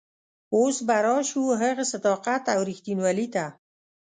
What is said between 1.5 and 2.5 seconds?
هغه صداقت